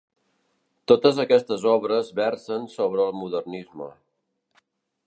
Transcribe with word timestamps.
Totes 0.91 1.19
aquestes 1.25 1.67
obres 1.73 2.09
versen 2.21 2.67
sobre 2.79 3.07
el 3.11 3.17
modernisme. 3.21 3.93